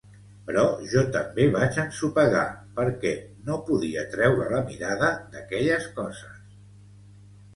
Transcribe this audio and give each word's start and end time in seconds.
Però 0.45 0.61
jo 0.93 1.01
també 1.15 1.43
vaig 1.55 1.75
ensopegar 1.81 2.45
perquè 2.79 3.11
no 3.49 3.59
podia 3.67 4.05
treure 4.15 4.47
la 4.53 4.61
mirada 4.71 5.11
d'aquelles 5.35 5.85
coses. 5.99 6.41